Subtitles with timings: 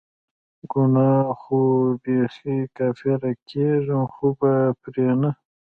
[0.71, 1.59] ګناه ده خو
[2.03, 5.29] بیخي کافره کیږم خو به پری نه